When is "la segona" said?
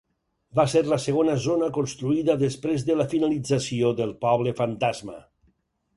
0.93-1.35